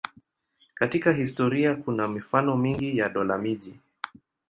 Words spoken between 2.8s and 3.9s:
ya dola-miji.